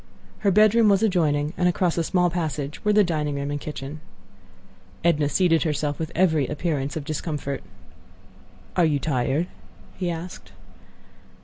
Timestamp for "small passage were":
2.03-2.91